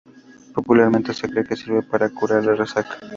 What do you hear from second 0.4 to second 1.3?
Popularmente se